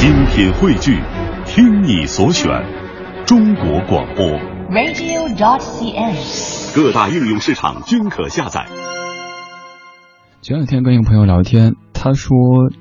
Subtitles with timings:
[0.00, 0.98] 精品汇聚，
[1.44, 2.48] 听你所选，
[3.26, 4.24] 中国广播。
[4.70, 6.74] radio.cn。
[6.74, 8.66] 各大应用市场均可下载。
[10.40, 12.36] 前两天跟一个朋友聊天，他说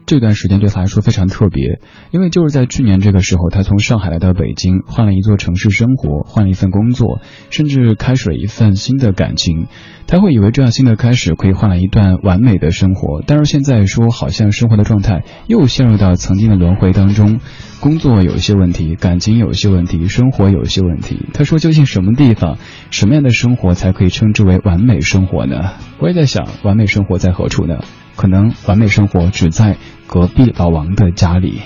[0.05, 9.67] 这段时间对他来说非常特别，因为就是在去年这个时候，他从上海来到北京，换了一座城市生活，换了一份工作，甚至开始了一份新的感情。
[10.07, 17.39] 他会以为这样新的开始可以换来一段完美的生活，但是现在说好像生活的状态又陷入到曾经的轮回当中，
[17.80, 21.27] 工作有一些问题，感情有一些问题，生活有一些问题。
[21.34, 22.57] 他说究竟什么地方，
[22.89, 25.73] 什么样的生活才可以称之为完美生活呢？
[25.99, 27.80] 我也在想，完美生活在何处呢？
[28.20, 31.62] 可能完美生活只在隔壁老王的家里。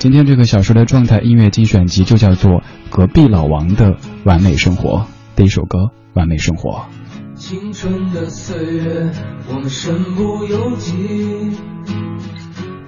[0.00, 2.54] 今天这个小说的状态音乐精选集就叫做
[2.90, 4.98] 《隔壁老王的完美生活》
[5.36, 5.78] 第一首歌
[6.14, 6.88] 《完美生活》。
[7.36, 9.12] 青春的岁月，
[9.48, 11.56] 我们身不由己，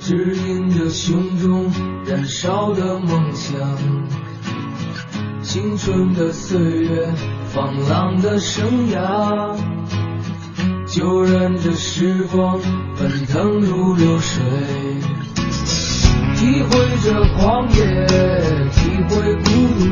[0.00, 1.70] 指引着胸中
[2.04, 3.60] 燃烧的梦想。
[5.40, 7.08] 青春的岁月，
[7.46, 9.56] 放浪的生涯，
[10.88, 12.58] 就任这时光
[12.98, 14.42] 奔腾如流水，
[16.34, 16.70] 体会
[17.04, 18.06] 着狂野，
[18.72, 19.84] 体会孤独。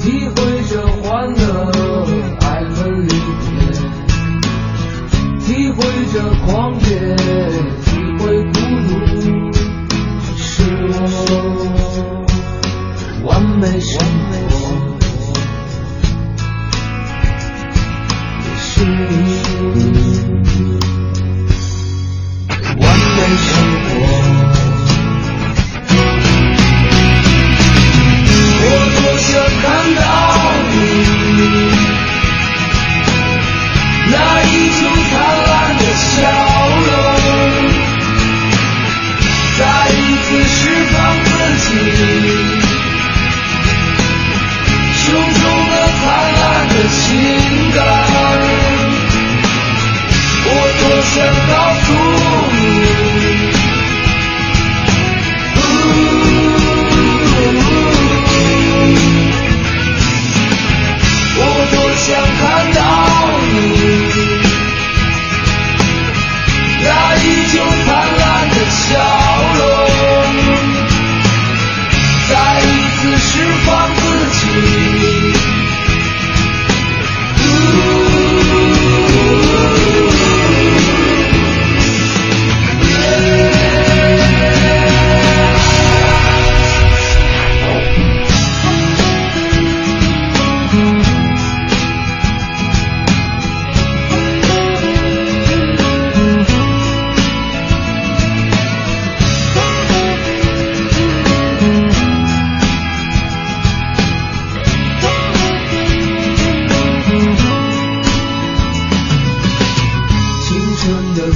[0.00, 0.34] 体会
[0.68, 1.40] 着欢乐，
[2.40, 3.50] 爱恨离别；
[5.40, 5.78] 体会
[6.12, 7.16] 着狂野，
[7.84, 8.90] 体会孤独，
[10.36, 10.44] 是
[10.90, 11.34] 我
[13.24, 13.94] 完美生
[14.30, 14.55] 活，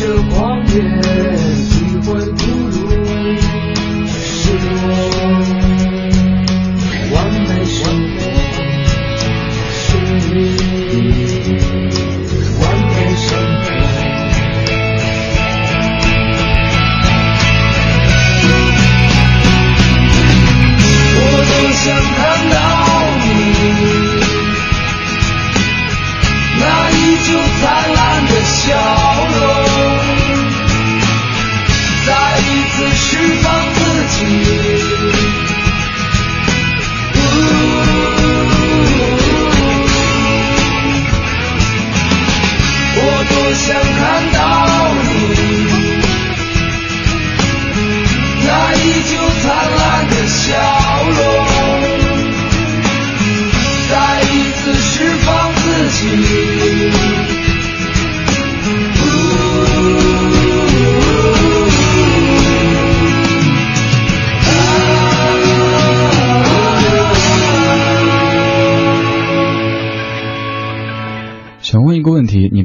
[0.00, 0.80] 着狂野，
[1.68, 2.32] 体会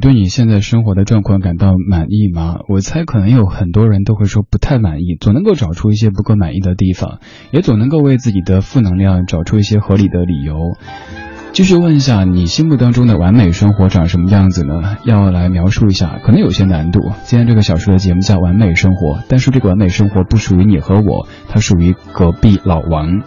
[0.06, 2.60] 对你现在生活的状况感到满意吗？
[2.68, 7.18] 我猜可能有很多人都会说不太满意，总能够找出一些不够满意的地方，
[7.50, 10.76] 也总能够为自己的负能量找出一些合理的理由。
[11.52, 14.98] 继续问一下，你心目当中的完美生活长什么样子呢？
[15.04, 17.12] 要来描述一下，可能有些难度。
[17.24, 23.22] 今天这个小说的节目叫《完美生活》，但是这个完美生活不属于你和我，它属于隔壁老王。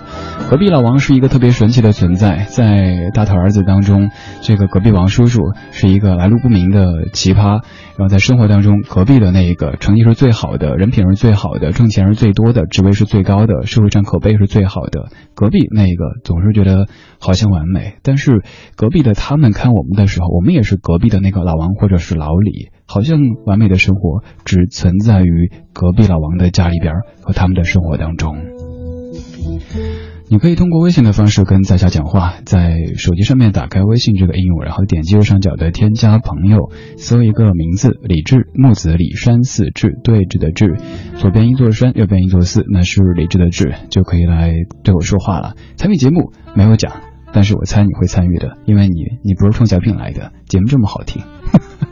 [0.48, 4.12] 隔壁老王是一个特别神奇的存在，在大头儿子当中，
[4.42, 7.64] 这个隔壁王叔叔是一个来路不明的奇葩。
[8.00, 15.10] 然后在生活当中，隔壁的那一个成绩是最好的，人品是最好的，挣钱是最多的，职位是最高的，社会上口碑是最好的。
[15.36, 16.88] 隔壁那一个总是觉得
[17.20, 18.42] 好像完美，但是
[18.78, 28.38] 隔壁的他们看我们的时候，我们也是隔壁的那个老王或者是老李，好像完美的生活只存在于隔壁老王的家里边和他们的生活当中。
[30.32, 40.78] 你可以通过微信的方式跟在下讲话，在手机上面打开微信这个应用，然后点击右上角的添加朋友，搜一个名字李志木子李山寺志对峙的志，
[41.16, 44.54] 左边一座山，右边一座寺，那是李志的志，就可以来
[44.84, 45.56] 对我说话了。
[45.78, 46.94] 参与节目没有奖，
[47.34, 51.24] 但是我猜你会参与的，因为你你不是冲小品来的，节目这么好听。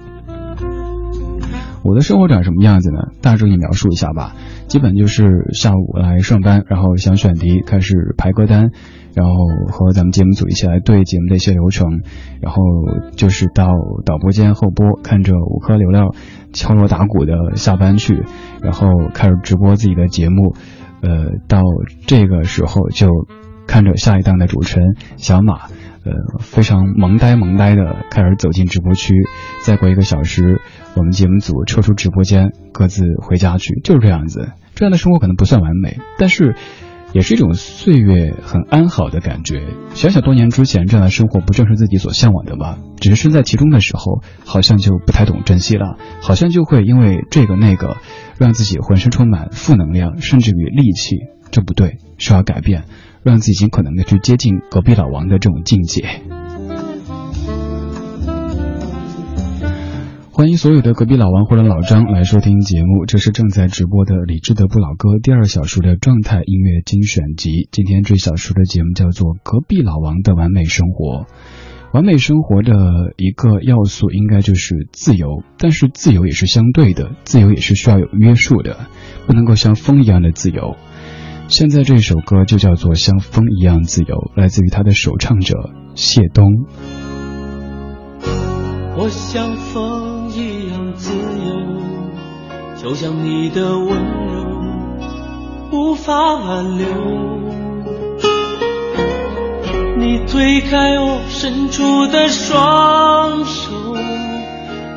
[1.87, 2.99] 我的生活长什么样子呢？
[3.21, 4.35] 大致给你描述一下吧。
[4.67, 8.71] 基本就是下午来上班，然后想选题，开始排歌单，
[9.15, 9.33] 然后
[9.71, 12.01] 和咱们节目组一起来对节目的一些流程，
[12.41, 12.61] 然后
[13.15, 13.69] 就是到
[14.05, 16.13] 导播间后播，看着五颗流量
[16.51, 18.21] 敲锣打鼓的下班去，
[18.61, 20.57] 然后开始直播自己的节目，
[21.01, 21.61] 呃，到
[22.05, 23.07] 这个时候就
[23.65, 25.67] 看着下一档的主持人小马。
[26.03, 29.13] 呃，非常萌呆萌呆的开始走进直播区，
[29.65, 30.61] 再过一个小时，
[30.97, 34.49] 我们节目组撤出直播间，各自回家去，就是这样子。
[34.73, 36.55] 这样的生活可能不算完美，但是
[37.13, 39.61] 也是一种岁月很安好的感觉。
[39.93, 42.79] 想想多年之前，这样的生活不正是自己所向往的吗？
[42.99, 47.97] 只是身在其中的时候，好像就不太懂珍惜了，好像就会因为这个那个，
[48.39, 51.17] 让自己浑身充满负能量，甚至于戾气。
[51.51, 52.85] 这不对，需要改变。
[53.23, 56.21] 让自己尽可能的去接近隔壁老王的这种境界。
[60.37, 67.67] 欢迎所有的隔壁老王或者老张来收听节目，这是正在直播的李志的不老歌第二小时的状态音乐精选集。
[67.71, 71.23] 今天这小时的节目叫做《隔壁老王的完美生活》。
[71.91, 78.77] 完美生活的一个要素应该就是自由，但是自由也是相对的，自由也是需要有约束的，
[79.25, 80.75] 不能够像风一样的自由。
[81.47, 86.67] 现在这首歌就叫做《像风一样自由》，来自于他的首唱者谢东。
[88.99, 89.86] 我像风
[92.87, 94.45] 就像你的温柔
[95.73, 96.87] 无法挽留。
[99.97, 103.73] 你推开我伸出的双手，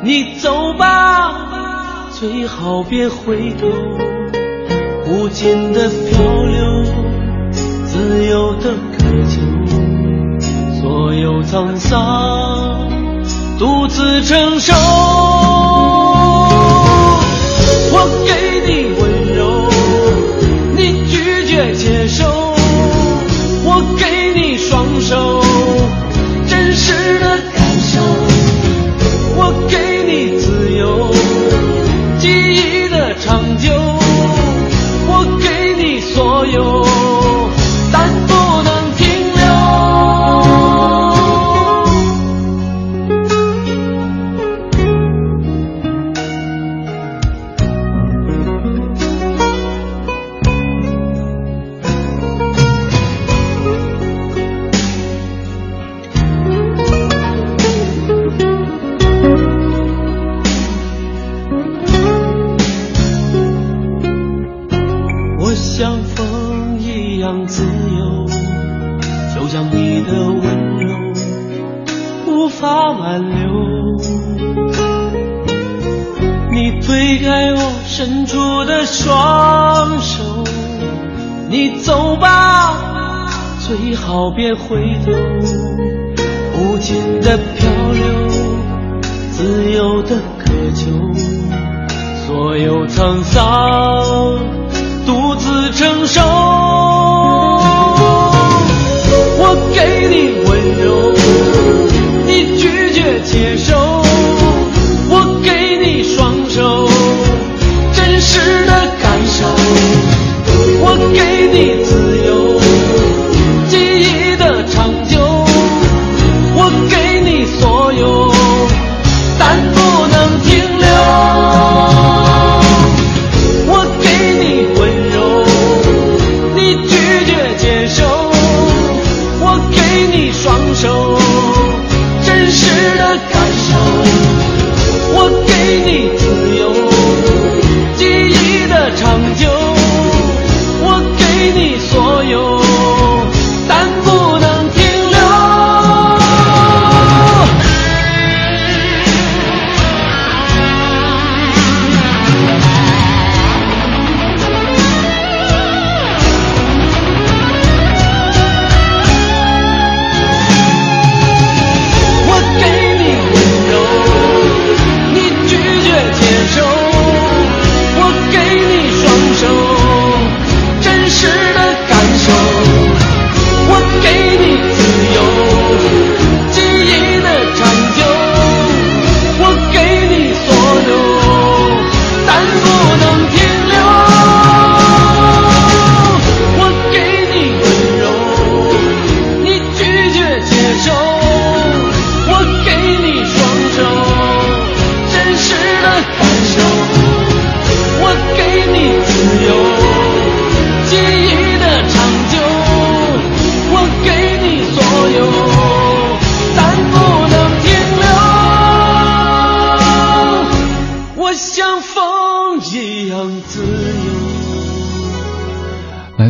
[0.03, 3.67] 你走吧，最好别回头。
[5.07, 6.83] 无尽的漂流，
[7.51, 9.41] 自由的渴求，
[10.79, 12.87] 所有沧桑
[13.59, 15.90] 独自承受。
[18.03, 18.40] 我给
[84.35, 85.11] 别回头，
[86.57, 88.03] 无尽的漂流，
[89.31, 90.89] 自由的渴求，
[92.25, 93.60] 所有沧桑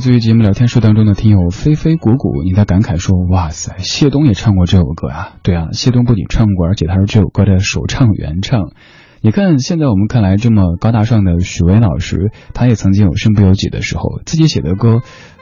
[0.03, 8.71] 对于节目聊天室当中的听友飞飞鼓鼓，你在感慨说：“哇塞，谢东也唱过这首歌啊！”对啊，谢东不仅唱过，而且他是这首歌的首唱原唱。
[9.21, 15.01] 你看，现在我们看来这么高大上的许巍老师，他也曾经有身不由己的时候，自己写的歌，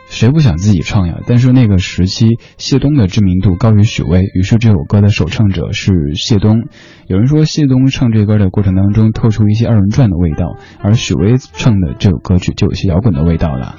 [0.10, 1.20] 谁不想自己唱呀？
[1.25, 6.63] 但是那个时期，谢东的知名度高于许巍，于是这首歌的首唱者是谢东。
[7.08, 13.75] 有人说，谢东唱这歌的过程当中透出一些二人转的味道，而许巍唱的这首歌曲就有些摇滚的味道了。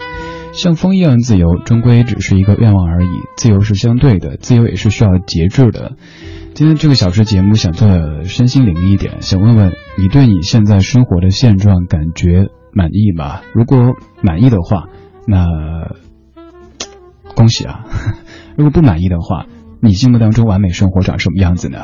[0.52, 3.08] 像风一样自由，终归只是一个愿望而已。
[3.36, 5.96] 自由是相对的，自由也是需要节制的。
[6.54, 13.40] 今天这个小时节目想做的身心灵一点，想问问你对你现在生活的现状感觉满意吗？
[13.54, 14.88] 如果满意的话，
[15.26, 15.46] 那
[17.34, 17.86] 恭喜啊！
[18.58, 19.46] 如果不满意的话，
[19.80, 21.78] 你心目当中完美生活长什么样子呢？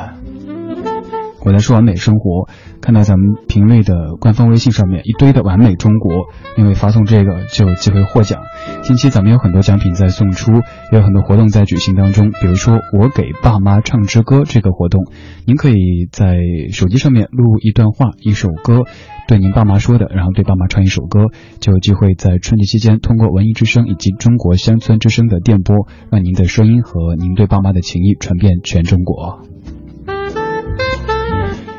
[1.46, 2.48] 我在说完美生活，
[2.80, 6.26] 看到咱们评论的官方微信上面一堆的完美中国，
[6.58, 8.42] 因为发送这个就有机会获奖。
[8.82, 10.50] 近期咱们有很多奖品在送出，
[10.90, 12.32] 也有很多活动在举行当中。
[12.32, 15.04] 比如说我给爸妈唱支歌这个活动，
[15.46, 16.36] 您可以在
[16.72, 18.82] 手机上面录一段话，一首歌，
[19.28, 21.26] 对您爸妈说的，然后对爸妈唱一首歌，
[21.60, 29.46] 就有机会在春节期间通过文艺之声以及中国乡村之声的电波，让您的声音和您对爸妈的情谊传遍全中国。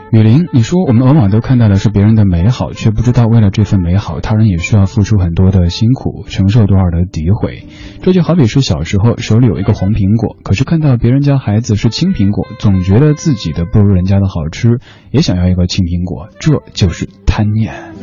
[0.10, 7.66] 雨林，你说我们往往都看到的是别人的美好，却不知道为了这份美好，他人也需要付出很多的辛苦，承受多少的诋毁。
[8.02, 14.80] 这就好比是小时候手里有一个红苹果，可是看到别人家孩子是青苹果，总觉得自己的不如人家的好吃，
[15.12, 17.97] 也想要一个青苹果，这就是贪念。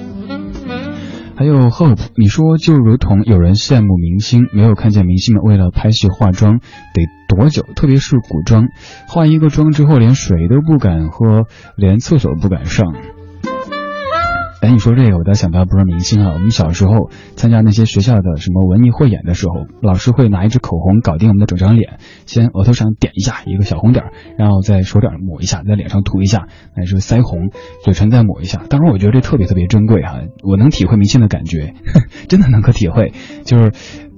[1.37, 8.69] 还有 hope，你说就如同有人羡慕明星，没有看见明星们为了拍戏化妆得多久，特别是古装，
[9.09, 12.95] 化一个妆之后连水都不敢喝，连厕所不敢上。
[14.65, 16.33] 哎，你说这个，我倒想到不是明星啊。
[16.33, 24.07] 我们小时候参加那些学校的什么文艺汇演的时候，老师会拿一支口红搞定我们的整张脸，先额头上点一下一个小红点，
[24.39, 27.51] 然后在手点抹一下，在脸上涂一下，还是腮红、
[27.85, 28.63] 嘴唇再抹一下。
[28.71, 31.75] 当然，我觉得这特别特别珍贵哈，我能体会明星的感觉，
[32.31, 33.13] 真的能够体会。
[33.45, 33.71] 就是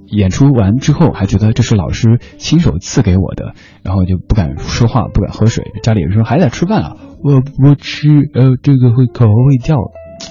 [0.05, 3.51] 演出完之后，还觉得这是老师亲手赐给我的，
[3.83, 5.65] 然后就不敢说话，不敢喝水。
[5.83, 9.75] 家里人说还在吃饭啊，我不吃，呃，这个会口红会掉。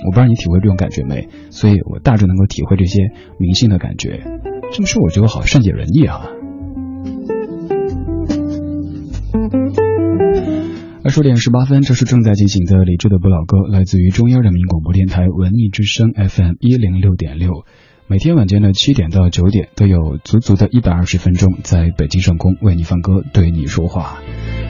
[0.05, 4.23] 我不知道你体会这种感觉没，所以我大致能够体会这些明星的感觉。
[4.73, 6.26] 这么说我觉得好善解人意啊。
[11.05, 17.64] 二十点十八分，这是正在进行的理智的不老歌，来自于中央人民广播电台文艺之声 FM 一零六点六。
[18.09, 24.19] 每天晚间的七点到九点，都有足足的一百二十分钟在北京上空为你放歌，对你说话。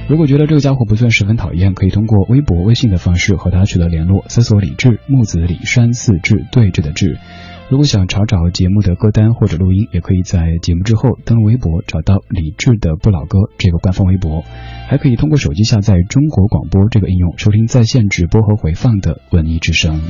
[0.09, 7.19] 如果觉得这个家伙不算十分讨厌，可以通过微博、微信的方式和他取得联络，搜索“李志木子李山四志对峙的志”。
[7.69, 14.45] 如果想查找节目的歌单或者录音，也可以在节目之后登录微博找到李志的不老歌这个官方微博，
[14.89, 20.01] 还可以通过手机下载中国广播这个应用收听在线直播和回放的文艺之声。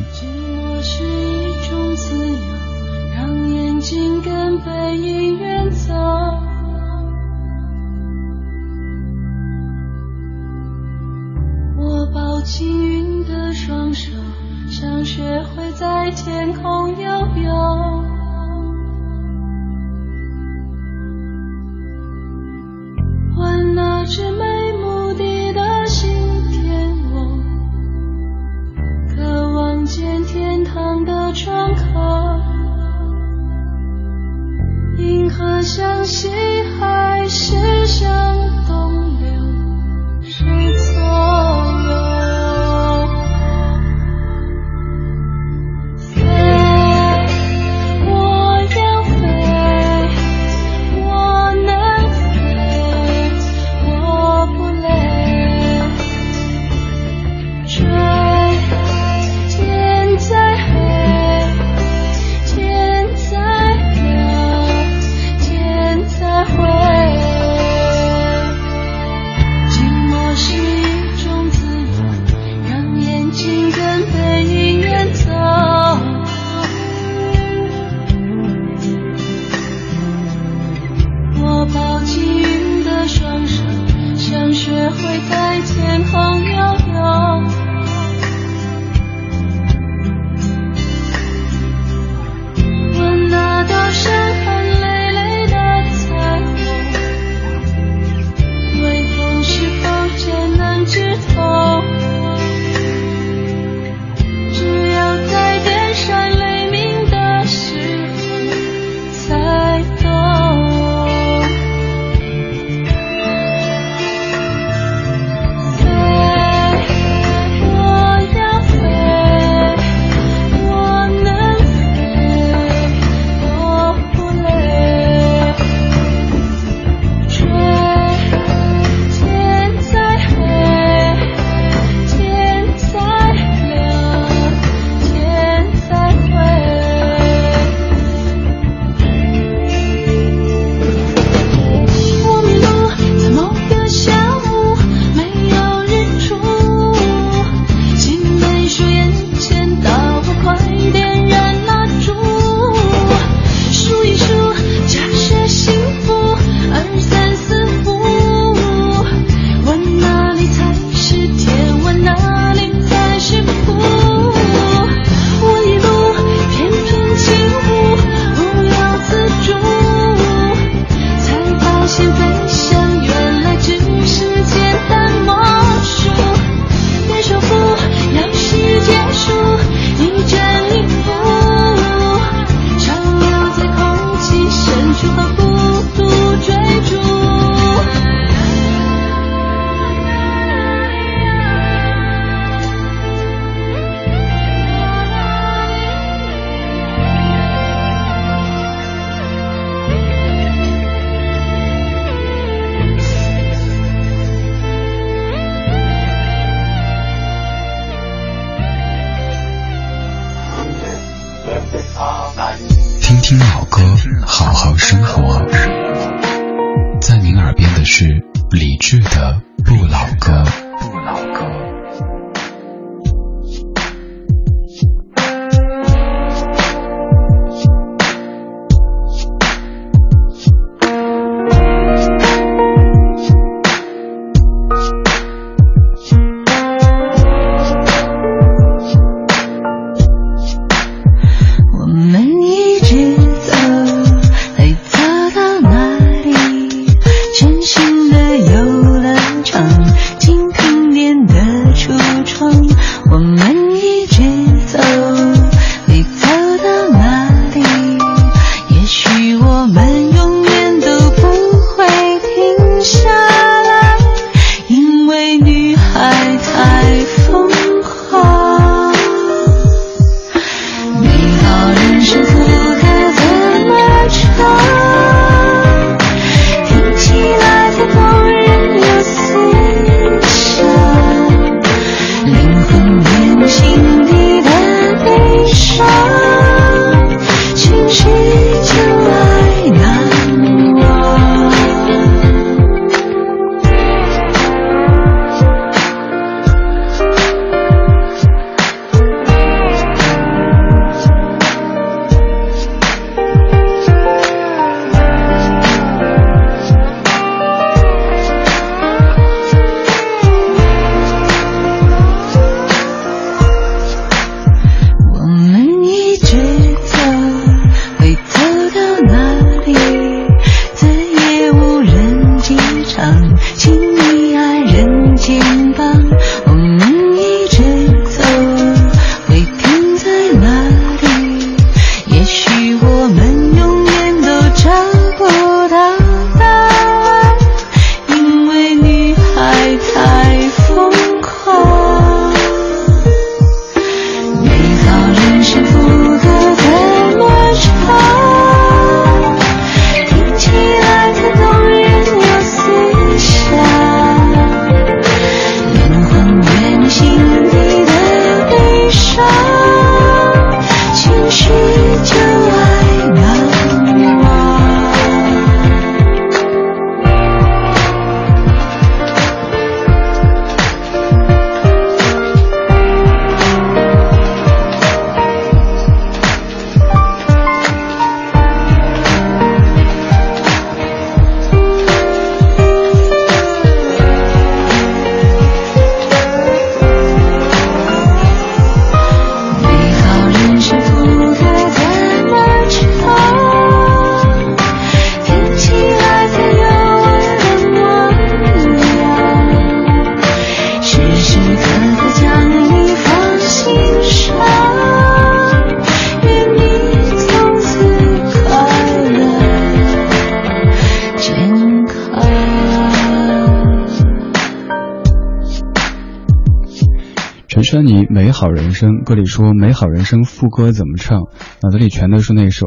[418.76, 421.22] 生，歌里说美好人生副歌怎么唱？
[421.62, 422.66] 脑子里全都是那首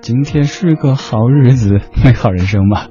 [0.00, 2.86] 今天是个好日子，美好人生嘛。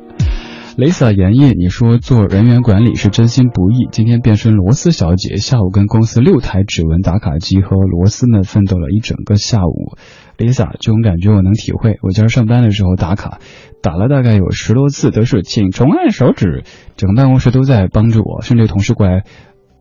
[0.78, 9.98] 雷洒言叶，你说做人员管理是真心不易，今天变身螺丝小姐，下午跟公司六台指纹打卡机和螺丝们奋斗了一整个下午。
[10.38, 11.98] 雷洒，这种感觉我能体会。
[12.04, 13.40] 我今儿上班的时候打卡，
[13.82, 16.64] 打了大概有十多次，都是请重按手指，
[16.96, 19.24] 整个办公室都在帮助我，甚至同事过来。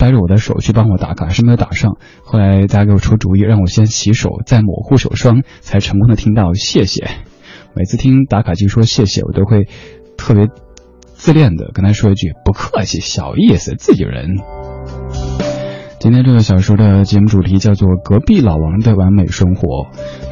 [0.00, 1.98] 掰着我的手去帮我打卡，还是没有打上。
[2.22, 7.06] 后来大家给我出主意，让我先洗手，再抹护手霜，才成功的听到谢谢。
[7.74, 9.68] 每次听打卡机说谢谢，我都会
[10.16, 10.48] 特别
[11.04, 14.36] 自恋的跟他说一句不客气，小意思，自己人。
[16.00, 19.84] 今天这个小说的节目主题叫做《隔壁老王的完美生活》。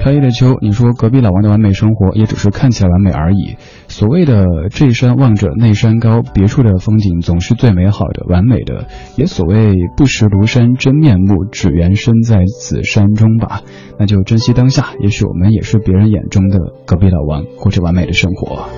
[0.03, 3.59] 飘逸的秋，你说隔壁老王的完美生活也只是看起来完美而已。
[3.89, 8.87] 所谓的这山望着那山高，别处的风景总是最美好的、完美的。
[9.17, 13.63] 也所谓不识庐山真面目，只缘身在此山中吧。
[13.99, 18.69] 那就珍惜当下，也许我们也是别人眼中的隔壁老王，过着完美的生活。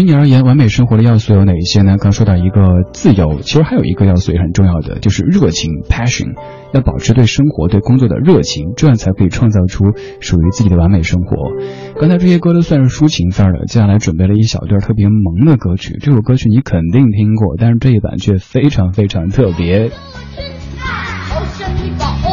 [0.00, 1.96] 于你而言，完美生活的要素有哪一些呢？
[1.98, 6.34] 刚说到一个自由，其实还有一个要素也很重要的，就是热情 （passion）。
[6.72, 9.84] 要保持对生活、对工作的热情，这样才可以创造出
[10.18, 11.36] 属于自己的完美生活。
[12.00, 15.96] 刚才这些歌都算是抒情范儿的，接下来准备了一小段特别萌的歌曲。
[16.00, 19.90] 这首歌曲你肯定听过，但是这一版却非常非常特别。
[20.80, 22.30] 好像一把火，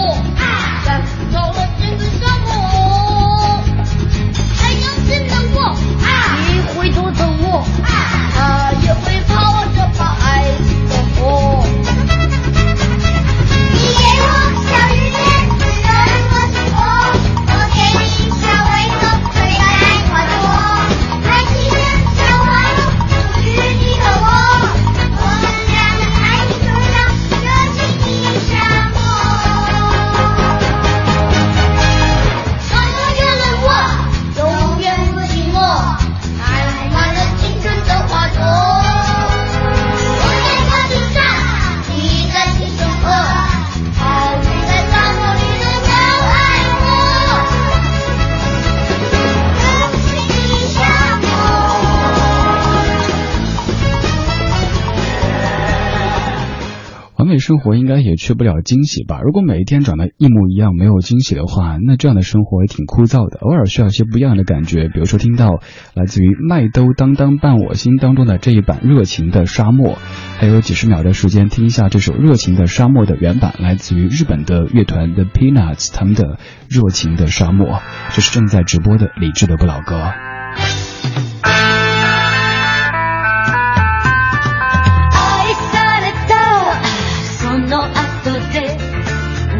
[57.41, 59.19] 生活应该也缺不了惊喜吧？
[59.21, 63.39] 如果每一天长得一模一样，没有惊喜的话，那这样的生活也挺枯燥的。
[63.39, 65.59] 偶尔需要一些不一样的感觉，比如说听到
[65.93, 69.97] 来自于麦兜当当伴我心当中的这一版热情的沙漠，
[70.37, 76.37] 还有几十秒的时间听一下这首热情的沙漠的原版，来自于日本的乐团 The Peanuts 他们的
[76.69, 80.13] 热情的沙漠，这是正在直播的理智的不老歌。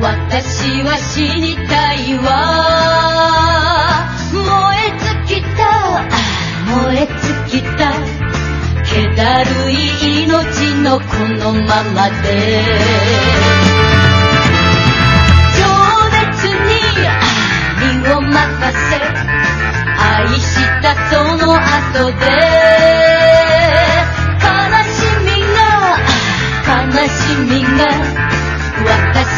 [0.01, 2.29] 私は死にたいわ。
[4.33, 4.41] 燃
[4.87, 5.61] え尽きた
[6.65, 7.93] 燃え尽きた
[8.83, 10.33] 気だるい命
[10.81, 11.05] のこ
[11.37, 12.25] のままで。
[15.55, 15.61] 情
[16.09, 16.73] 熱に
[17.79, 18.33] 身を任
[18.89, 18.97] せ
[20.01, 20.49] 愛し
[20.81, 22.25] たその後で。
[24.41, 24.49] 悲
[24.89, 25.59] しみが
[26.65, 27.79] 悲しみが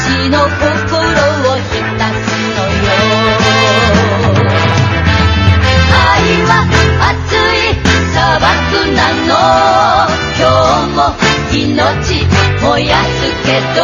[0.04, 2.92] 私の心を浸すのよ。
[5.88, 6.52] 愛は
[7.00, 7.72] 熱い
[8.12, 8.52] 砂漠
[8.92, 9.32] なの。
[10.38, 11.00] 今日も
[11.52, 12.28] 命
[12.62, 13.08] 燃やす
[13.46, 13.82] けど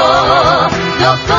[0.99, 1.38] どこ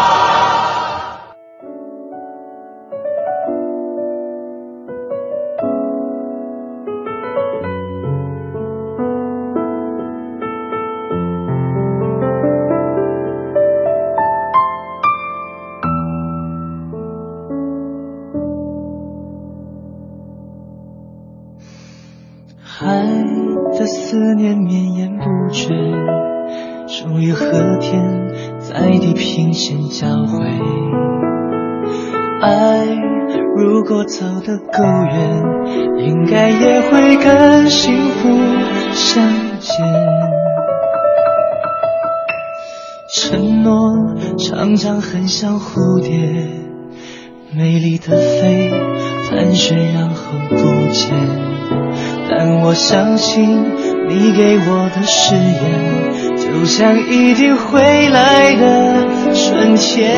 [52.81, 53.63] 相信
[54.09, 60.09] 你给我的誓言，就像一定会来的春天。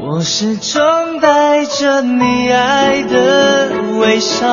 [0.00, 0.80] 我始终
[1.20, 4.46] 带着你爱的微笑，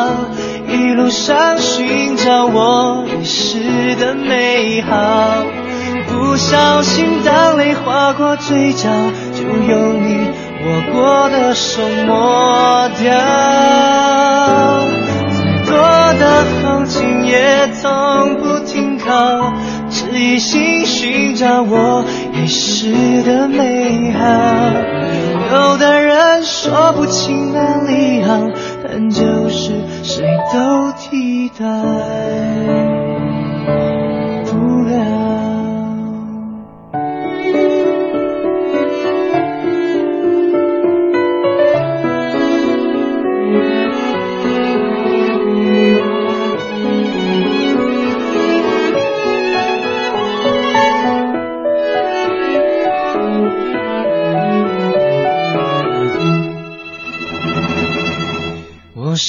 [0.68, 5.46] 一路上寻找我遗失的美好。
[6.08, 8.90] 不小心，当泪划过嘴角，
[9.34, 10.28] 就用你
[10.66, 13.14] 握过的手抹掉。
[15.32, 15.74] 再多
[16.20, 19.54] 的风景也从不停靠，
[19.90, 24.20] 只一心寻找我遗失的美好。
[25.52, 28.40] 有的人说不清哪里好，
[28.84, 32.95] 但就是谁都替代。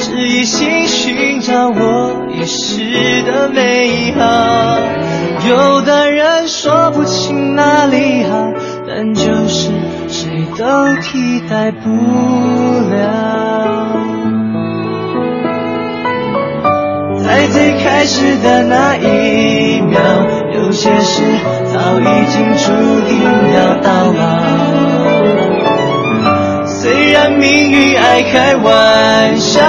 [0.00, 4.78] 只一心寻找我遗失的美好。
[5.46, 8.50] 有的人说不清哪里好，
[8.88, 9.70] 但就是
[10.08, 10.64] 谁都
[11.02, 11.90] 替代不
[12.90, 12.96] 了。
[17.22, 20.00] 在最开始的那一秒，
[20.54, 21.22] 有些事
[21.72, 22.72] 早已经注
[23.06, 23.20] 定
[23.54, 24.20] 要到老。
[26.66, 29.60] 虽然命运爱开玩笑。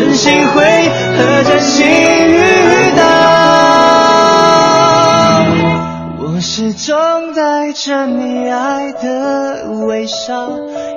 [0.00, 2.40] 真心会和真心遇
[2.96, 3.02] 到。
[6.22, 10.48] 我始终带着你爱的微笑，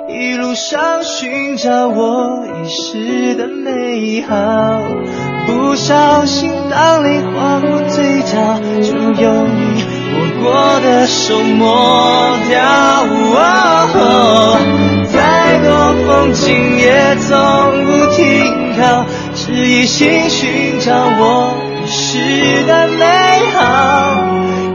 [0.08, 4.80] 一路上寻找我遗失的美好。
[5.46, 12.64] 不小心，当你划过嘴角，就有你握过的手抹掉。
[15.12, 15.68] 再多
[16.06, 17.36] 风景也总
[17.86, 23.04] 不停靠，只一心寻找我遗失的美
[23.52, 23.60] 好。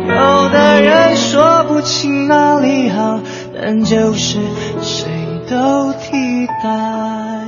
[0.08, 3.20] 有的人说不清哪里好，
[3.56, 4.40] 但就是
[4.82, 5.08] 谁
[5.48, 7.46] 都替代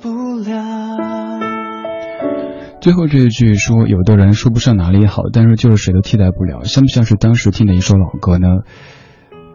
[0.00, 0.96] 不了。
[2.80, 8.46] 最后这一句说，有的人说不上哪里好，但是就是谁都替代不了，像不像是当时听的一首老歌呢？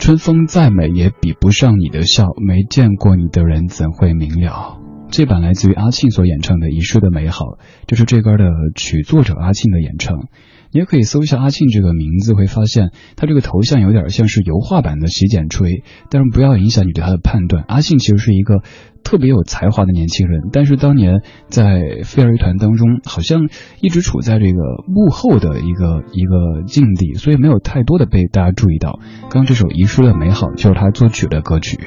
[0.02, 4.80] 春风再美也比不上你的笑，没见过你的人怎会明了？
[5.12, 7.46] 这版来自于阿庆所演唱的《遗失的美好》，
[7.86, 10.26] 就是这歌的曲作者阿庆的演唱。
[10.74, 17.66] 你也可以搜一下阿庆这个名字，会发现他这个头像有点像是油画版的洗剪吹，但是不要影响你对他的判断。
[17.68, 18.62] 阿庆其实是一个
[19.04, 23.50] 特别有才华的年轻人，但是当年在飞儿乐团当中，好像
[23.82, 29.00] 一直处在这个幕后的一个一个境地，所以没有太多的被大家注意到。
[29.24, 31.80] 刚刚这首《遗失的美好》就是他作曲的歌曲。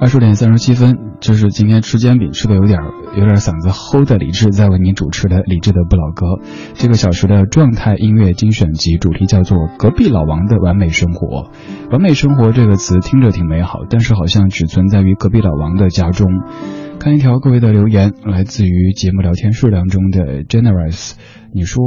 [0.00, 2.78] 二十点三十七分，就是今天吃煎饼吃的有点
[3.16, 6.26] 有点嗓子齁的李志在为你主持的李志的不老歌，
[6.74, 11.50] 这个小时的状态音乐精选集主题叫做隔壁老王的完美生活。
[11.90, 16.28] 完美生活这个词听着挺美好，但是好像只存在于隔壁老王的家中。
[17.00, 21.14] 看一条各位的留言，来自于节目聊天室当中的 Generous，
[21.54, 21.82] 你说，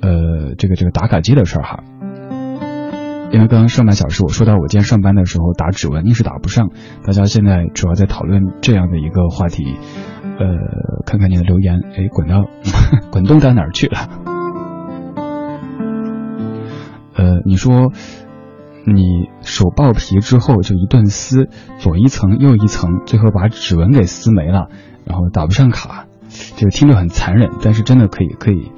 [0.00, 1.82] 呃，这个这个打卡机的事儿哈。
[3.32, 6.68] 因为刚刚上半小时我说到我今天上班的时候打指纹硬是打不上，
[7.02, 9.64] 大家现在主要在讨论这样的一个话题，
[10.22, 12.44] 呃，看看你的留言，哎，滚到
[13.10, 13.98] 滚动到哪儿去了？
[17.14, 17.90] 呃，你说
[18.84, 24.68] 你手爆皮之后就一顿撕，左一层右一层，最后把指纹给撕没了，
[25.06, 26.04] 然后打不上卡，
[26.56, 28.72] 这个听着很残忍，但是真的可以可以。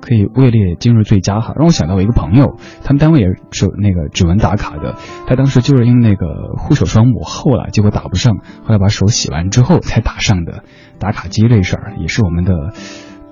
[0.00, 4.94] 可以位列今日最佳哈，让我想到我一个朋友，他们单位也是那个指纹打卡的，
[5.26, 10.62] 他当时就是因为那个护手霜抹厚了，结果打不上，后来把手洗完之后才打上的。
[10.98, 12.52] 打卡机这事儿也是我们的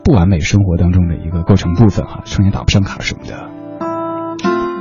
[0.04, 3.48] 不完美生活当中的一个构成部分哈，常年打不上卡什么的。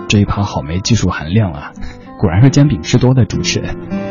[0.08, 1.72] 这一趴好没技术含量啊，
[2.20, 4.05] 果然是煎饼吃多的主持人。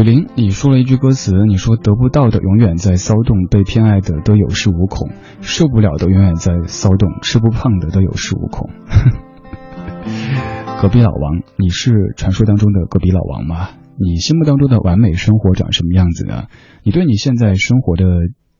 [0.00, 5.10] 雨林，你说了一句歌词，你说得不到的永远在骚动，被偏爱的都有恃无恐，
[5.42, 8.70] 受不了的永远在骚动，吃不胖的都有恃无恐。
[10.80, 13.68] 隔壁老王，你是传说当中的隔壁老王吗？
[13.98, 16.44] 你心目当中的完美生活长什么样子呢？
[16.82, 18.04] 你对你现在生活的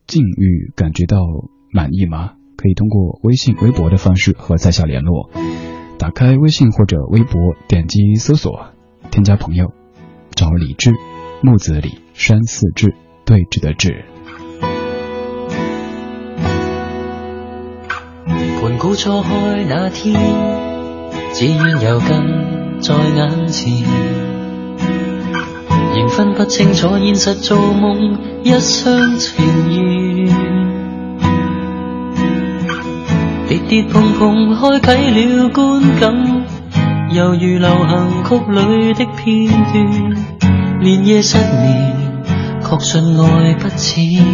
[0.05, 1.17] 境遇感觉到
[1.73, 2.33] 满意吗？
[2.55, 5.31] 可以通过微信、微博的方式和在下联络。
[5.97, 8.67] 打开微信或者微博，点击搜索，
[9.09, 9.73] 添加朋友，
[10.35, 10.91] 找李志。
[11.43, 12.93] 木子李山寺志
[13.25, 14.05] 对峙的志。
[18.61, 20.13] 盘古初开那天，
[21.33, 23.73] 只愿有根在眼前，
[25.95, 30.27] 仍分不清楚现实做梦，一厢情愿。
[33.47, 36.13] 跌跌碰碰开启了观感，
[37.15, 40.20] 犹如流行曲里的片段。
[40.81, 42.23] 连夜失眠，
[42.63, 44.25] 确信爱不浅。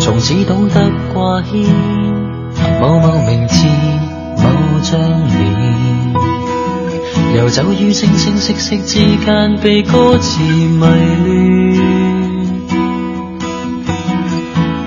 [0.00, 1.66] 从此懂得挂牵，
[2.80, 3.66] 某某名字，
[4.38, 4.48] 某
[4.80, 6.14] 张脸，
[7.36, 10.90] 游走于清清晰晰之间，被歌词迷乱。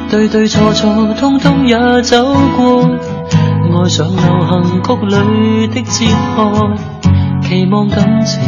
[0.10, 6.95] 对对错错，通通也走过，爱上流行曲里的哲学。
[7.56, 8.42] 期望感情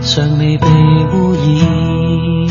[0.00, 2.46] 尚未被污染，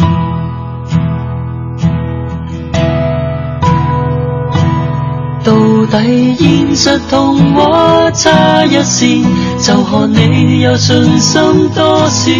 [5.45, 5.53] 到
[5.89, 9.23] 底现实同我差一线，
[9.59, 12.31] 就看你有信心多少，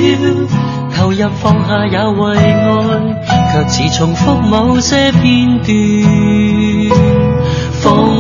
[0.93, 2.65] 投入放下也为爱，
[3.53, 7.26] 却似重复某些片段。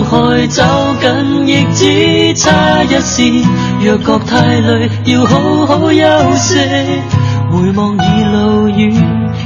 [0.09, 0.63] 放开走
[1.01, 3.43] 近，亦只差一线。
[3.81, 6.59] 若觉太累，要好好休息。
[7.51, 8.93] 回望已路远，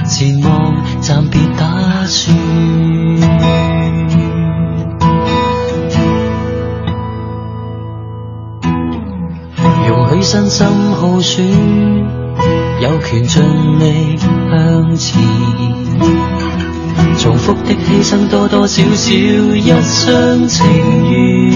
[0.06, 2.36] 前望暂别打算。
[9.88, 11.42] 容许身心耗損，
[12.82, 16.51] 有權盡力向前。
[17.18, 20.66] 重複的犧牲多多少少一厢情
[21.12, 21.52] 愿。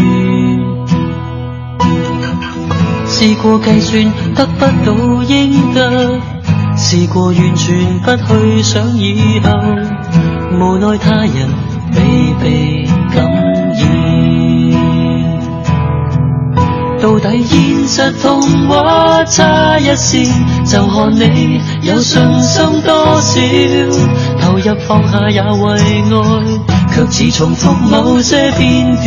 [3.07, 6.19] 试过计算得不到应得，
[6.75, 9.49] 试过完全不去想以后，
[10.59, 11.49] 无奈他人
[11.93, 12.85] 未被
[13.15, 13.54] 感
[17.05, 20.27] 到底現實童話差一線，
[20.65, 23.39] 就看你有信心多少，
[24.41, 25.77] 投入放下也为愛，
[26.95, 29.05] 卻似重复某些片段。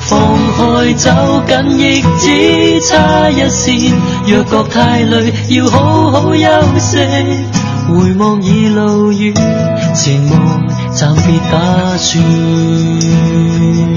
[0.00, 0.18] 放
[0.58, 1.08] 開走
[1.46, 3.92] 緊亦只差一線，
[4.26, 6.48] 若覺太累，要好好休
[6.80, 6.98] 息。
[7.88, 9.32] 回望已路遠，
[9.94, 13.95] 前望暫別打算。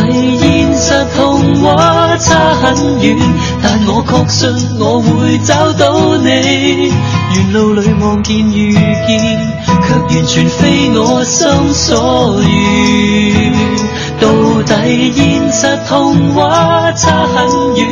[0.00, 3.18] 到底現實童話差很遠，
[3.62, 6.90] 但我確信我會找到你。
[7.34, 9.38] 沿路里望見遇見，
[9.86, 13.52] 卻完全非我心所願。
[14.18, 14.28] 到
[14.62, 17.84] 底現實童話差很遠，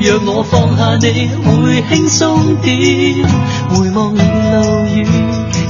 [0.00, 3.24] 若我放下你會輕鬆點。
[3.70, 4.58] 回望已路
[4.90, 5.06] 遠，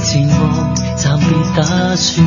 [0.03, 1.61] 前望暫別打
[1.95, 2.25] 算。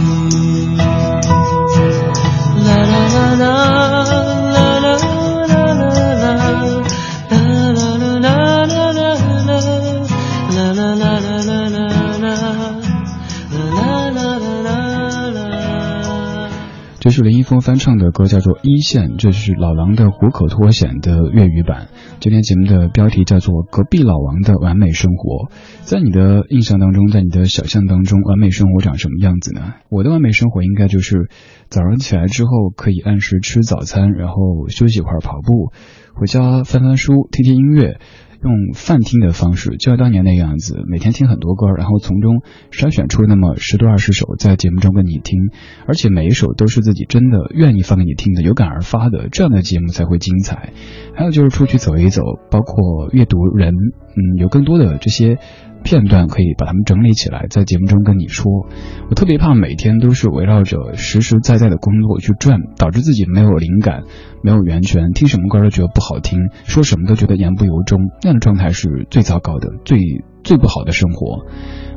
[17.07, 21.87] 这是林一峰翻唱的歌，叫做《一线》，这是老狼的《虎口脱险》的粤语版。
[22.19, 25.47] 今天节目的标题叫做《隔壁老王的完美生活》。
[25.83, 29.75] 在你的印象当中，在你的想象当中，完美生活长什么样子呢？
[29.89, 31.31] 我的完美生活应该就是
[31.69, 35.71] 早上起来之后可以按时吃早餐，然后休息一会儿跑步，
[36.13, 38.01] 回家翻翻书，听听音乐。
[38.47, 45.51] 用泛听的方式，就像当年那样子，每天听很多歌，然后从中筛选出那么十多二十首，在节目中跟你听，
[45.89, 50.73] 而且每一首都是自己真的愿意放给你听的，有感而发的，这样的节目才会精彩。
[51.17, 55.39] 还有就是出去走一走，包括阅读人，嗯，有更多的这些
[55.87, 58.67] 片段可以把它们整理起来，在节目中跟你说。
[59.09, 64.03] 我特别怕每天都是围绕着实实在在的工作去转，导致自己没有灵感，
[64.43, 71.47] 没有源泉，听什么歌都觉得不好听，说什么都觉得言不由衷，那样的状态是最糟糕的，最最不好的生活。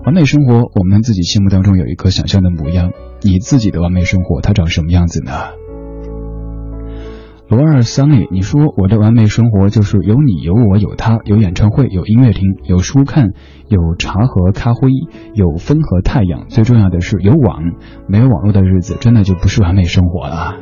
[0.06, 2.92] 完美生活，我们自己心目当中有一个想象的模样，
[3.24, 5.32] 你自己的完美生活，它长什么样子呢？
[7.50, 13.30] 罗二三里，你说我的完美生活就是有你有我有他有演唱会有音乐厅有书看
[13.68, 14.82] 有茶和咖啡
[15.34, 17.64] 有风和太阳，最重要的是有网，
[18.08, 20.58] 没有网络的日子真的就不是完美生活了。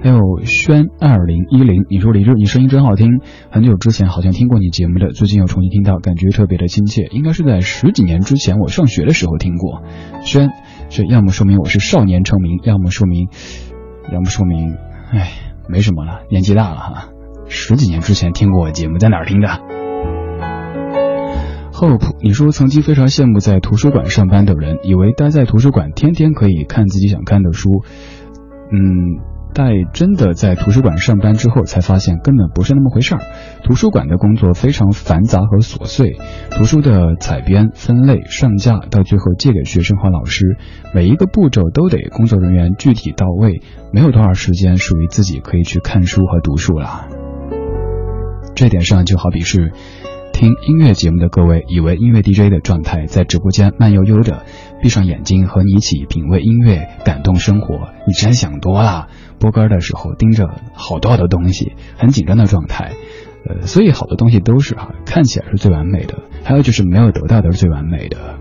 [0.00, 9.82] 还有轩二零一零，你说李志，你声音真好听，很久之前好像听过你节目的，最近又重新听到，感觉特别的亲切，应该是在十几年之前我上学的时候听过。
[10.22, 10.50] 轩，
[10.88, 13.28] 这要么说明我是少年成名，要么说明，
[14.12, 14.76] 要么说明。
[15.10, 15.30] 哎，
[15.68, 17.08] 没什么了，年纪大了哈。
[17.46, 19.48] 十几年之前听过我节目，在哪儿听的
[21.72, 27.82] ？Hope，你说曾经非常羡慕在图书馆上班的人，以为待在图书馆天天可以看自己想看的书。
[28.70, 29.22] 嗯，
[29.58, 33.22] 待真的在图书馆上班之后，才发现根本不是那么回事儿。
[33.64, 36.16] 图书馆的工作非常繁杂和琐碎，
[36.52, 40.56] 图书的采编、分类、上架，到最后借给学生和老师，
[40.94, 43.60] 每一个步骤都得工作人员具体到位，
[43.92, 47.08] 没有多少时间属于自己可以去看书和读书了。
[48.54, 49.72] 这点上就好比是。
[50.38, 54.46] 听音乐节目的各位，以为音乐 DJ 的状态，在直播间慢悠悠的
[54.80, 57.88] 闭上眼睛，和你一起品味音乐，感动生活。
[58.06, 59.08] 你真想多了。
[59.40, 62.92] 播歌的时候盯着好多好多东西，很紧张的状态。
[63.48, 68.38] 呃，所以好多东西都是哈，看起来是最完美的，还有就是没有得到的是最完美的。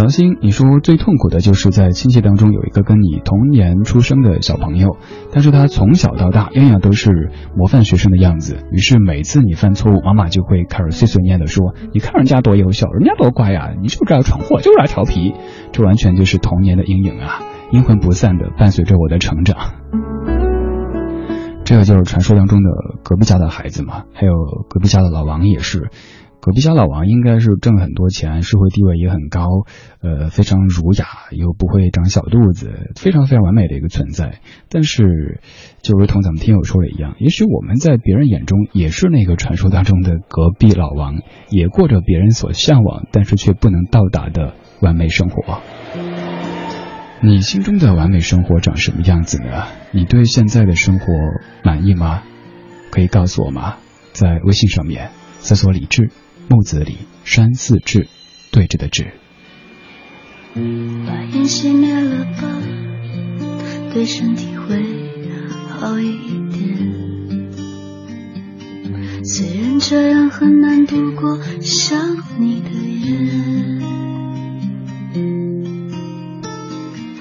[0.00, 4.96] 曹鑫，你说最痛苦的就是在亲戚当中有一个跟你同年出生的小朋友，
[5.30, 15.34] 但是他从小到大样样都是模范学生的样子，于是每次你犯错误，妈妈就会开始碎碎念的说：“你看人家多优秀，人家多乖呀，你就是爱闯祸，就是爱调皮。”
[15.70, 19.74] 这完全就是童年的阴影啊，阴魂不散的伴随着我的成长。
[21.66, 22.70] 这个就是传说当中的
[23.04, 24.32] 隔壁家的孩子嘛，还有
[24.70, 25.90] 隔壁家的老王也是。
[26.40, 29.44] 隔壁家老王应该是挣很多钱，社会地位也很高，
[30.00, 34.40] 呃，非常儒雅，又不会长小肚子，非常非常完美的一个存在。
[34.70, 35.40] 但是，
[35.82, 41.20] 就如同咱们听友说的一样，也许我们在别人眼中也是那个传说当中的隔壁老王，
[41.50, 45.60] 也过着别人所向往但是却不能到达的完美生活。
[47.22, 49.66] 你心中的完美生活长什么样子呢？
[49.92, 51.12] 你对现在的生活
[51.62, 52.22] 满意吗？
[52.90, 53.76] 可以告诉我吗？
[54.12, 55.10] 在微信上面
[55.40, 56.10] 搜索“李志
[56.52, 58.08] 木子李山寺志
[58.50, 59.12] 对着的志。
[60.52, 60.60] 把
[61.32, 62.60] 烟熄灭了吧，
[63.94, 64.82] 对身体会
[65.68, 66.18] 好一
[66.50, 66.76] 点。
[69.22, 72.70] 虽然这样很难度过想你的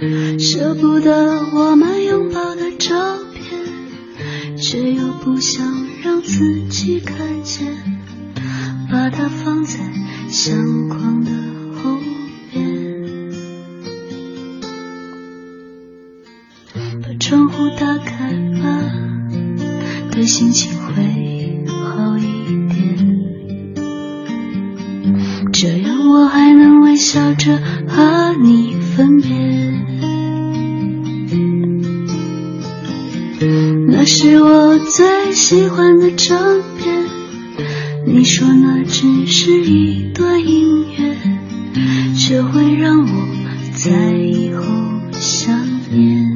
[0.01, 7.98] 夜，舍不得我们拥抱的照片，却又不想让自己看见，
[8.91, 9.79] 把它放在
[10.29, 11.31] 相框的
[11.75, 11.97] 后
[12.51, 12.89] 边。
[17.01, 18.91] 把窗户打开吧，
[20.11, 22.23] 对心情会好一
[22.67, 22.97] 点。
[25.53, 29.29] 这样我还能微笑着和你分别。
[33.87, 36.68] 那是我最喜欢的照片，
[38.11, 41.15] 你说那只是一段音乐，
[42.17, 43.27] 却会让我
[43.75, 44.65] 在以后
[45.13, 45.55] 想
[45.91, 46.27] 念。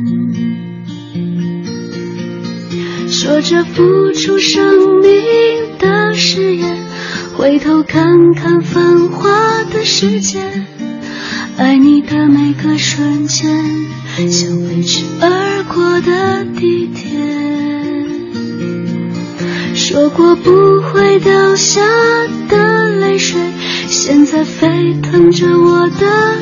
[3.10, 5.12] 说着付出生命
[5.80, 6.78] 的誓言，
[7.36, 10.40] 回头看看繁华的世界，
[11.58, 13.66] 爱你的每个瞬间，
[25.02, 26.33] 疼着我的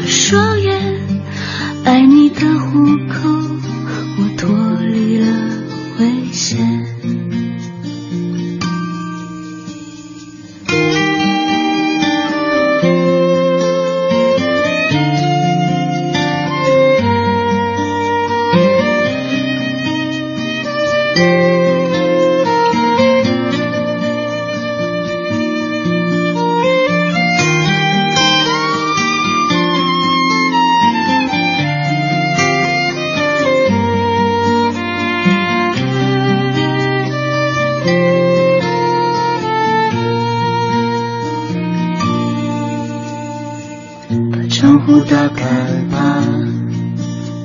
[45.04, 45.43] 大概
[45.91, 46.24] 吧，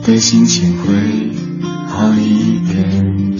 [0.04, 1.32] 对心情会
[1.86, 3.36] 好一点。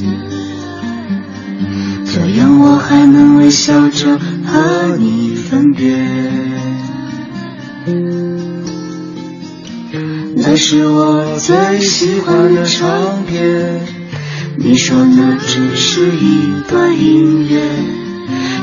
[2.07, 5.97] 这样我还能微笑着和你分别。
[10.37, 13.81] 那是我最喜欢的唱片，
[14.57, 17.61] 你说那只是一段音乐，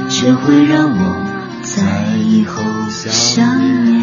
[0.10, 1.26] 却会让我
[1.62, 4.03] 在以后想念。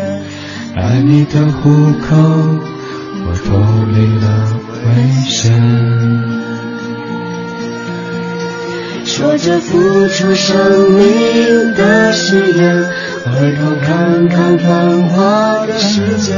[0.73, 1.69] 爱你的虎
[1.99, 2.15] 口，
[3.25, 3.49] 我脱
[3.93, 4.25] 离了
[4.85, 4.87] 危
[5.29, 5.51] 险。
[9.05, 12.83] 说着付出生命的誓言，
[13.25, 16.33] 回头看看繁华的世界，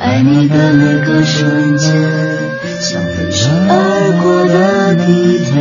[0.00, 1.92] 爱你的每个瞬间，
[2.80, 5.52] 像飞驰而过的地铁。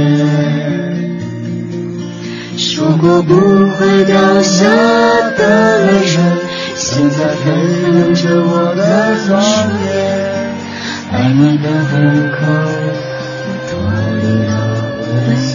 [2.58, 4.66] 说过不会掉下
[5.38, 6.22] 的泪水，
[6.84, 7.46] 现在沸
[7.84, 9.40] 腾着我的双
[9.86, 9.86] 眼。
[11.12, 11.92] 爱你的虎
[12.34, 12.42] 口，
[13.46, 13.72] 我脱
[14.18, 14.52] 离了
[14.98, 15.54] 危险。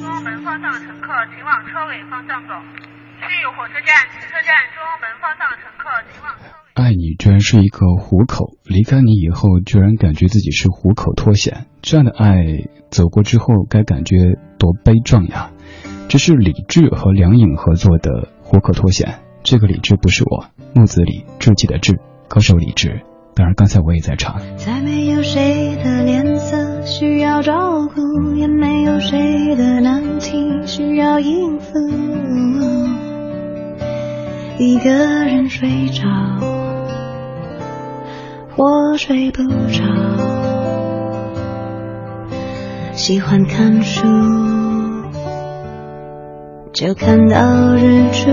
[0.00, 2.56] 中央门方向的乘客，请往车尾方向走。
[3.20, 6.82] 去火车站、汽车站中央门方向的乘客，请往车尾。
[6.82, 14.16] 爱你居然是一个虎口，离开你以后居然感觉自己是虎口脱险，这样的爱走过之后该感觉
[14.58, 15.50] 多悲壮呀！
[16.08, 18.10] 这是李志和梁颖合作的
[18.42, 19.08] 《虎口脱险》，
[19.42, 21.98] 这个李志不是我，木子李，志气的志，
[22.28, 23.00] 歌手李志。
[23.34, 24.40] 当然，刚才我也在唱。
[24.56, 31.74] 再没有谁的脸色需要照顾，也没有谁的难题需要应付。
[34.60, 34.90] 一个
[35.24, 36.06] 人睡着，
[38.54, 39.82] 或睡不着，
[42.92, 44.06] 喜欢看书，
[46.74, 48.30] 就看到日出。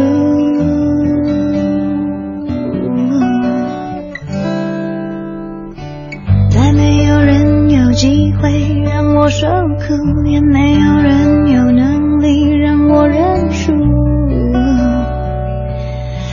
[6.50, 13.74] 再没有人有机会让我受苦，也没有人有能力让我认输。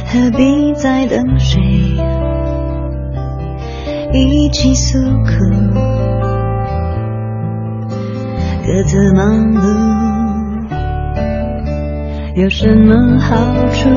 [0.07, 1.61] 何必再等谁
[4.15, 5.31] 一起诉苦？
[8.67, 9.98] 各自忙碌
[12.39, 13.35] 有什么好
[13.73, 13.89] 处？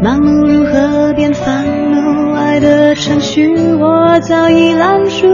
[0.00, 2.34] 盲目如何变烦怒？
[2.34, 5.26] 爱的程序我早已烂熟。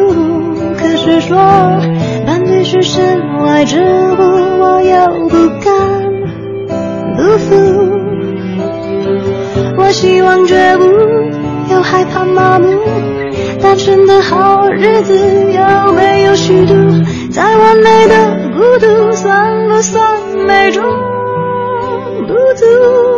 [0.78, 1.36] 可是说
[2.26, 4.16] 伴侣是身外之物，
[4.58, 5.70] 我又不甘
[7.14, 7.52] 不服。
[9.76, 10.82] 我希望觉悟，
[11.70, 12.68] 又害怕麻木。
[13.74, 15.18] 单纯的好日子
[15.52, 16.74] 有没有虚度？
[17.32, 20.80] 再完美的孤独，算不算美中
[22.24, 23.13] 不足？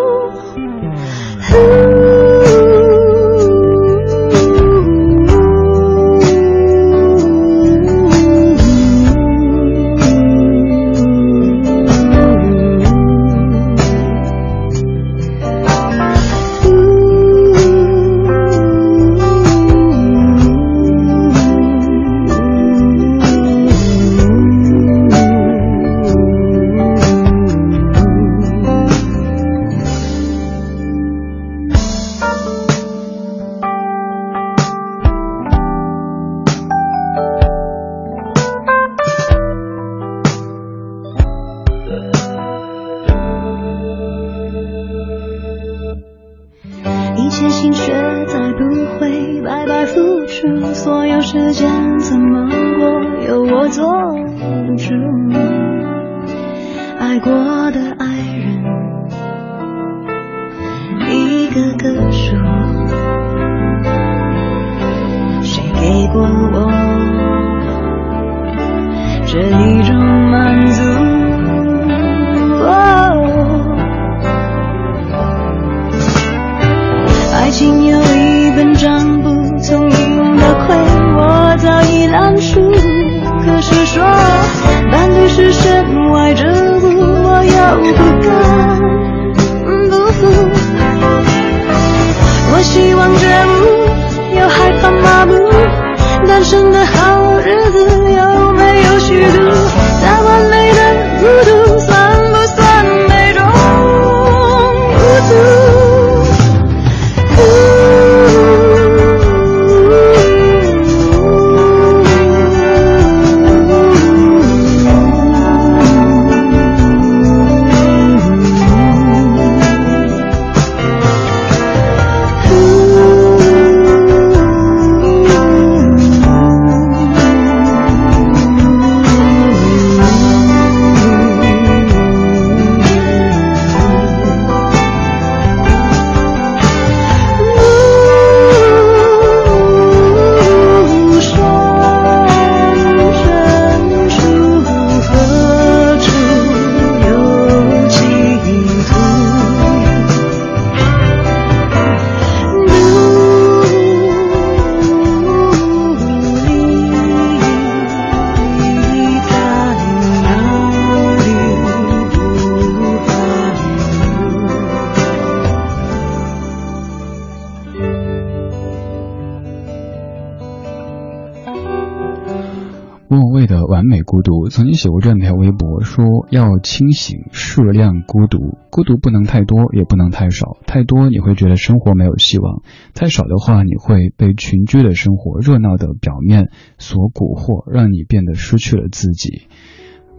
[174.77, 180.59] 写过这样一条微博，说要清醒，适量孤独，孤独不能太多，也不能太少。
[180.67, 182.63] 太多你会觉得生活没有希望，
[182.95, 189.49] 太少的话你会被群居的生活、热闹的表面所蛊惑，让你变得失去了自己。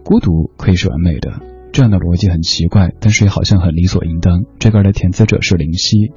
[0.04, 1.40] 孤独可以是完美的，
[1.72, 4.44] 这样的逻辑很奇怪，但是也好像很理所应当。
[4.58, 6.12] 这歌的填词者是林夕。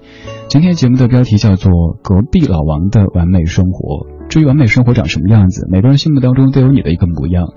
[0.48, 1.72] 今天节目的标题叫做
[2.02, 4.08] 《隔壁老王的完美生活》。
[4.30, 7.54] 至于完美生活长什么样子，每个人心目当中都有你的一个模样。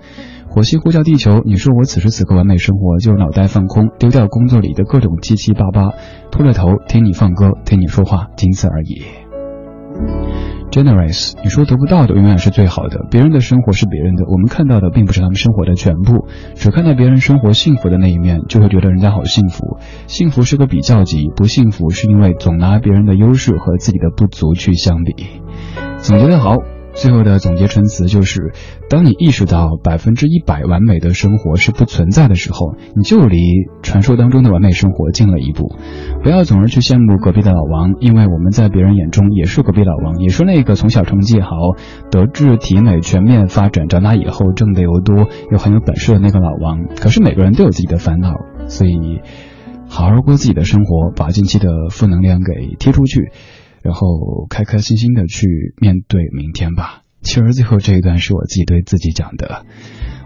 [0.54, 5.90] 火星呼叫地球，你说我此时此刻完美生活就是脑袋放空，丢掉工作里的各种七七八八，
[6.30, 9.02] 秃了头听你放歌，听你说话，仅此而已。
[10.70, 13.04] Generous，你说得不到的永远是最好的。
[13.10, 16.28] 别人的生活是别人的，我们看到的并不是他们生活的全部。
[16.54, 19.78] 只看到别人生活幸福的那一面，就会觉得人家好幸福。
[20.06, 25.16] 幸福是个比较级，不幸福是因为总拿别人的优势和自己的不足去相比。
[25.98, 26.58] 总结的好。
[26.94, 28.52] 最后的总结陈词就是：
[28.88, 33.38] 当你意识到百分之一百完美的生活是不存在的时候，你就离
[33.82, 35.74] 传说当中的完美生活近了一步。
[36.22, 41.48] 不要总是去羡慕隔壁的老王，因为我们在别人眼中也是隔壁老王，也是那个从小成绩好、
[42.10, 46.86] 德智体美全面发展，长大以后挣得又多又很有本事的那个老王。
[47.00, 48.32] 可是每个人都有自己的烦恼，
[48.68, 49.20] 所以
[49.88, 53.32] 好好过自己的生活，把近期的负能量给踢出去。
[53.84, 57.02] 然后开开心心的去面对明天吧。
[57.20, 59.64] 其实最后这一段是我自己对自己讲的。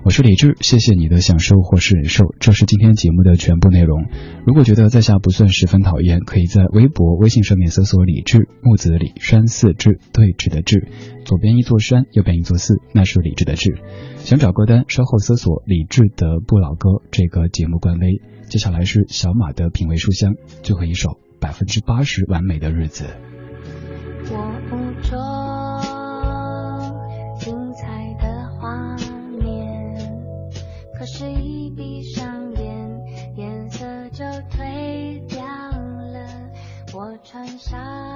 [0.04, 4.06] 我是李志，谢谢你的享受或是忍受，这是今天节目的全部内容。
[4.46, 10.88] 如果觉得在下不算十分讨厌，可以在微博、微信上面搜索“李志木子李山寺志对峙的志，
[11.24, 13.76] 左边一座山，右边一座寺，那是李志的志。
[14.18, 18.22] 想找歌单，稍后搜索“李志的不老歌”这个节目官微。
[18.48, 23.04] 接下来是小马的品味书香，最后一首百分之八十完美的日子。
[37.30, 38.07] 穿上。